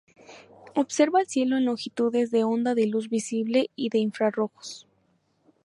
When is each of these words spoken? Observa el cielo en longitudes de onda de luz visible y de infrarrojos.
Observa 0.73 1.21
el 1.21 1.27
cielo 1.27 1.57
en 1.57 1.65
longitudes 1.65 2.31
de 2.31 2.43
onda 2.43 2.73
de 2.73 2.87
luz 2.87 3.07
visible 3.07 3.69
y 3.75 3.89
de 3.89 3.99
infrarrojos. 3.99 4.87